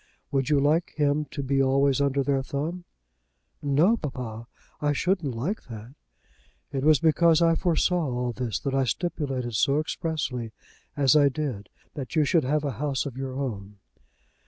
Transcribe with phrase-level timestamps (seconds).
[0.31, 2.85] Would you like him to be always under their thumb?"
[3.61, 4.47] "No, papa;
[4.81, 5.93] I shouldn't like that."
[6.71, 10.53] "It was because I foresaw all this that I stipulated so expressly
[10.97, 13.77] as I did that you should have a house of your own.